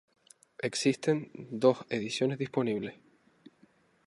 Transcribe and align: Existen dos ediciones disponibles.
Existen 0.63 1.29
dos 1.51 1.85
ediciones 1.89 2.39
disponibles. 2.39 2.95